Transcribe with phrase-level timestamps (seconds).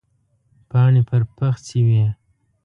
[0.69, 2.05] پاڼې پر پخڅې وې.